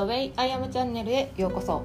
[0.00, 1.82] The Way I Am チャンネルへようこそ。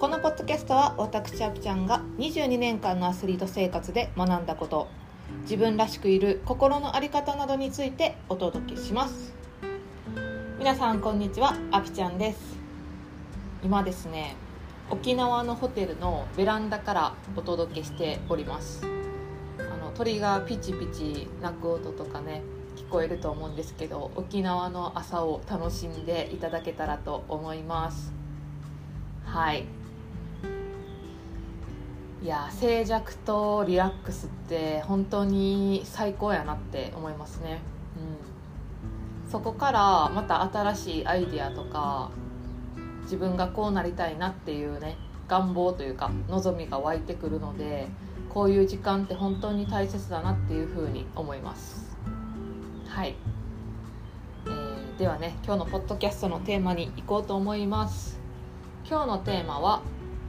[0.00, 4.88] このポッドキャストは私あぴちゃんが22年間のアスリート生活で学んだこと。
[5.42, 9.32] 自分らしくいる心の在り方などについてお届けします。
[10.58, 11.54] 皆さんこんにちは。
[11.70, 12.56] あぴちゃんです。
[13.62, 14.34] 今ですね
[14.90, 18.84] 沖縄のホテルのベランダからお届けしております。
[19.60, 22.42] あの鳥がピチピチ鳴く音とかね
[22.76, 28.12] 聞こえると思うんですけど沖縄の朝を楽しんでいただけたらと思います。
[29.24, 29.64] はい。
[32.24, 37.60] いや静寂とリラックスって本当に最高やなって思いますね、
[39.24, 42.10] うん、そこからまた新しいアイデアとか
[43.02, 44.96] 自分がこうなりたいなっていうね
[45.28, 47.88] 願望というか望みが湧いてくるので
[48.30, 51.94] こういう時間って本当に大切だなっていうふうに思います。
[52.94, 53.16] はい、
[54.46, 58.20] えー、ではね今日のポッドキャストのテーマに行こうと思います。
[58.88, 59.82] 今日のテーマは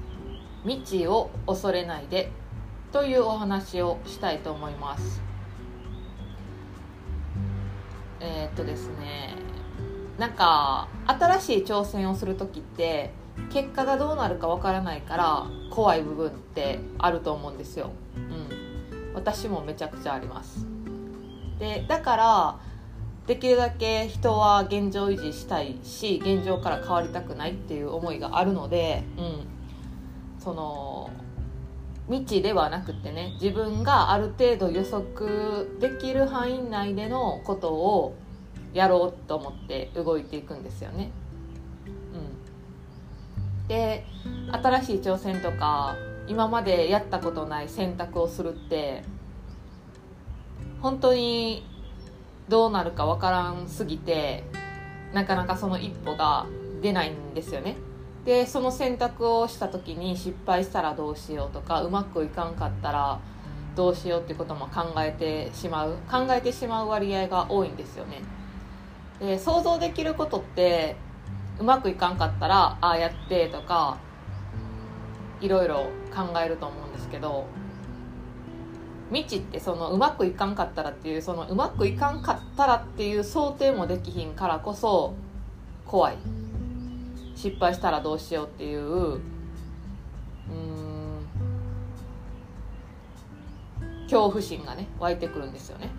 [0.65, 2.31] 「未知を恐れないで」
[2.91, 5.21] というお話をしたいと思います。
[8.19, 9.35] えー、っとですね
[10.17, 13.11] なんか新しい挑戦をする時って
[13.51, 20.74] 結果がどうなるかわからないから怖い部分ってあると思うんですよ、うん、私もめちゃくちゃあります。
[21.59, 22.59] でだから
[23.27, 29.45] できるだけ人は現状維持したいし現状から変わりたくないっていう思いがあるので、うん、
[30.39, 31.09] その
[32.07, 38.15] 未知ではなくてね自分がある程度予測できる範囲内でのことを
[38.73, 41.09] やろうと思って動いていくんですよね。
[42.13, 44.05] うん、で
[44.51, 45.95] 新しい挑戦とか
[46.27, 49.03] 今までやったことない選択をするって
[50.85, 51.65] 本当に
[52.47, 54.43] どうなるかわからんすぎて
[55.13, 56.45] なかなかその一歩が
[56.79, 57.75] 出ないんですよね。
[58.23, 63.19] でその選択をした時に失敗したらどうしようとかうまくいかんかったら
[63.75, 65.95] どうしようってことも考えてしまう。
[66.07, 68.21] 考えてしまう割合が多いんですよね。
[69.19, 70.97] で想像できることって
[71.59, 73.97] うまくいかんかったらああやってとか
[75.41, 77.47] いろいろ考えると思うんですけど
[79.11, 85.13] 未知ってそのうまくいかんかったらっていうそのうまくいかんかったらっていう想定もできひんからこそ
[85.85, 86.17] 怖い
[87.35, 89.19] 失敗したらどうしようっていううん
[94.03, 95.89] 恐怖心がね湧いてくるんですよね。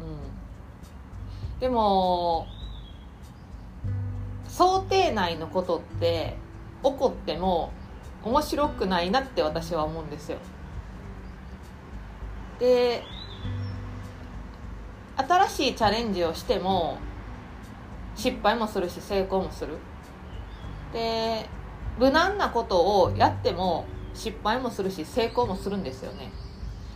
[0.00, 2.46] うん、でも
[4.46, 6.36] 想定内のことって
[6.82, 7.72] 起こっても
[8.22, 10.38] 面白くないなって私は思うんですよ。
[12.62, 13.02] で
[15.16, 16.96] 新しいチャレンジをしても
[18.14, 19.78] 失敗もするし成功もする。
[20.92, 21.48] で
[21.98, 23.84] 無難なことをやっても
[24.14, 26.30] 失敗もするし成功もするんですよね。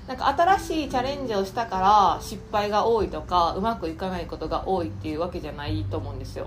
[0.06, 6.46] なんか新しいチャレンジをしたから失敗が多いとかうまくいかないことが多いっていうわけじゃないと思うんですよ。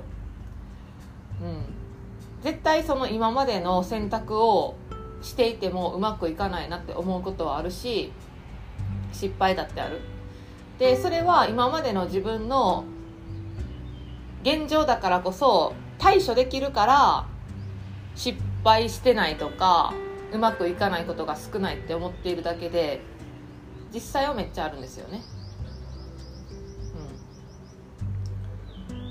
[1.42, 1.66] うん。
[2.42, 4.76] 絶対その今までの選択を
[5.22, 8.14] していてもうまくいかないなって思うことはあるし
[9.12, 10.00] 失敗だってある。
[10.78, 12.86] でそれは今までの自分の
[14.44, 17.26] 現状だからこそ対処できるから
[18.16, 19.94] 失敗してないとか
[20.32, 23.02] うまくいかないことが少ないって思っているだけで
[23.94, 25.22] 実際はめっちゃあるんですよね。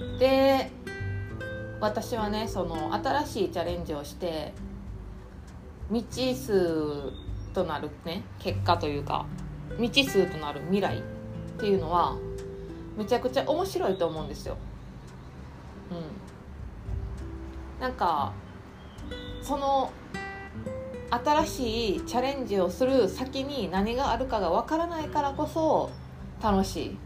[0.00, 0.70] うん、で
[1.80, 4.52] 私はねその新しいチャレンジをして
[5.92, 7.12] 未知数
[7.52, 9.26] となるね結果というか
[9.76, 11.02] 未知数となる未来っ
[11.58, 12.16] ていうのは
[12.96, 14.56] めちゃくちゃ面白いと思うんですよ。
[15.90, 18.32] うん、なんか
[19.42, 19.92] その
[21.10, 25.90] 新しいチャレンジをする先に何があるかがわからないからこそ
[26.42, 26.98] 楽しい。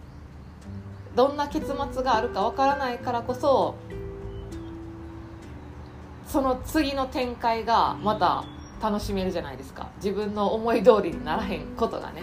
[1.14, 3.74] どんな結末があるかわからないからこそ
[6.26, 8.44] その次の展開がまた
[8.82, 9.90] 楽しめるじゃないですか。
[9.96, 12.22] 自分の思い通りにならへんことがね、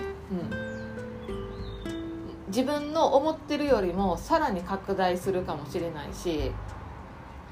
[2.48, 6.52] 自分の思ってるよりもさらに拡大するかもしれないし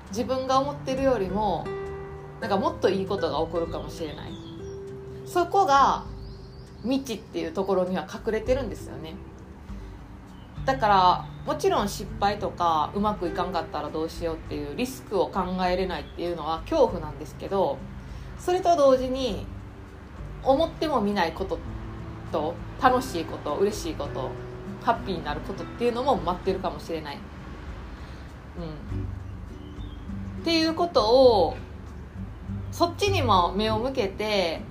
[0.10, 1.66] 自分が思ってるよりも
[2.40, 4.32] なんかもっといいことが起こるかもしれない。
[5.26, 6.06] そこが
[6.84, 9.16] 未知っていうところには隠れてるんですよね。
[10.66, 17.78] だからもちろん失敗とかうまくいかんかったらどうしようっていうリスクを考えれないっていうのは恐怖なんですけど
[18.38, 19.46] それと同時に
[20.44, 21.58] 思っても見ないことっ
[22.32, 24.30] と楽しいこと嬉しいこと
[24.84, 27.18] ハッピーになることっていうのも待ってるかもしれない。
[28.58, 31.58] うん、っていうことを
[32.72, 34.62] そっちにも目を向けて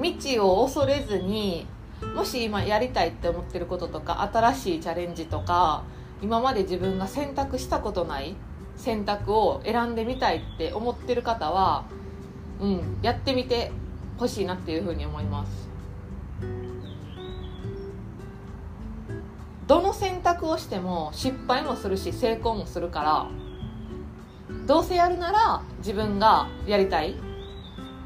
[0.00, 1.66] 未知を恐れずに
[2.14, 5.84] もし今やりたいって思ってることとか新しいチャレンジとか
[6.22, 8.34] 今まで自分が選択したことない
[8.76, 11.84] 選択を選んでみたいって思ってる方は、
[12.60, 13.70] うん、やってみて
[14.18, 15.69] ほしいなっていうふうに思います
[19.70, 23.28] どの選択をしても失敗もするし成功もするから
[24.66, 27.14] どうせやるなら自分がやりたい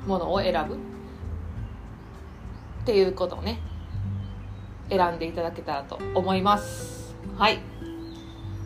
[0.06, 0.74] ものを選ぶ。
[0.74, 0.78] っ
[2.84, 3.60] ていうことをね
[4.90, 7.14] 選んでいただけたらと思います。
[7.38, 7.60] はい。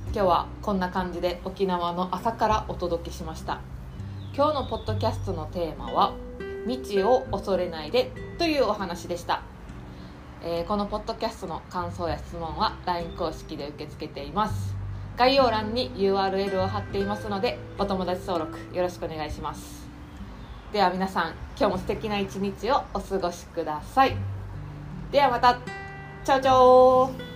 [0.06, 3.60] 今日はこんな感じで沖縄の朝からお届けしました。
[4.34, 6.14] 今日のポッドキャストのテーマは
[6.66, 9.42] 「未知を恐れないで」というお話でした、
[10.42, 14.74] えー、このポッドキャストの感想や質問は LINE 公式で受け付けています。
[15.16, 19.88] 概要欄に URL を貼っていますのでお友達登録よろしくお願いします。
[20.72, 24.16] では皆さん今日も素敵な一日をお過ごしください。
[25.10, 25.58] ではまた
[26.24, 27.27] チャオチャオ